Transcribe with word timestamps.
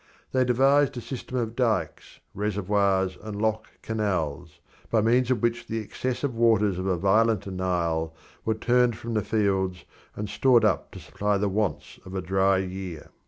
They 0.31 0.43
devised 0.43 0.97
a 0.97 0.99
system 1.01 1.37
of 1.37 1.55
dikes, 1.55 2.21
reservoirs, 2.33 3.19
and 3.21 3.39
lock 3.39 3.67
canals, 3.83 4.59
by 4.89 5.01
means 5.01 5.29
of 5.29 5.43
which 5.43 5.67
the 5.67 5.77
excessive 5.77 6.33
waters 6.33 6.79
of 6.79 6.87
a 6.87 6.97
violent 6.97 7.45
Nile 7.45 8.15
were 8.43 8.55
turned 8.55 8.97
from 8.97 9.13
the 9.13 9.21
fields 9.23 9.85
and 10.15 10.27
stored 10.27 10.65
up 10.65 10.89
to 10.93 10.99
supply 10.99 11.37
the 11.37 11.49
wants 11.49 11.99
of 12.03 12.15
a 12.15 12.21
dry 12.23 12.57
year. 12.57 13.11